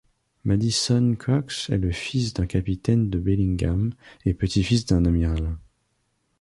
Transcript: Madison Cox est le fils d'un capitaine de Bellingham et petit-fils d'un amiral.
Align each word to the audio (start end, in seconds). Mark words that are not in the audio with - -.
Madison 0.45 1.15
Cox 1.15 1.69
est 1.69 1.77
le 1.77 1.91
fils 1.91 2.33
d'un 2.33 2.47
capitaine 2.47 3.11
de 3.11 3.19
Bellingham 3.19 3.93
et 4.25 4.33
petit-fils 4.33 4.87
d'un 4.87 5.05
amiral. 5.05 5.59